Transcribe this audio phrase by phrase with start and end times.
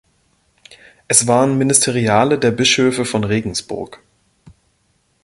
[1.07, 4.01] Es waren Ministeriale der Bischöfe von Regensburg.